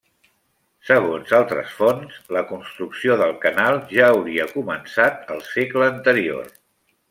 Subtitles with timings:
[0.87, 6.53] Segons altres fonts, la construcció del canal ja hauria començat al segle anterior.